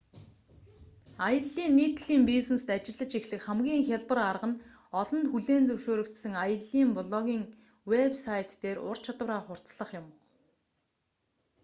аяллын 1.27 1.71
нийтлэлийн 1.79 2.23
бизнест 2.31 2.67
ажиллаж 2.75 3.11
эхлэх 3.19 3.41
хамгийн 3.47 3.85
хялбар 3.87 4.19
арга 4.31 4.47
нь 4.51 4.61
олонд 5.01 5.25
хүлээн 5.31 5.63
зөвшөөрөгдсөн 5.67 6.33
аяллын 6.45 6.89
блогын 6.97 7.41
вэб 7.91 8.13
сайт 8.23 8.49
дээр 8.61 8.77
ур 8.89 8.97
чадвараа 9.05 9.41
хурцлах 9.45 9.89
юм 9.99 10.07